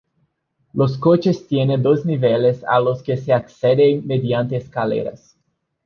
Los 0.73 0.97
coches 0.97 1.45
tiene 1.47 1.77
dos 1.77 2.05
niveles 2.07 2.63
a 2.63 2.79
los 2.79 3.03
que 3.03 3.17
se 3.17 3.33
accede 3.33 4.01
mediante 4.03 4.55
escaleras. 4.55 5.37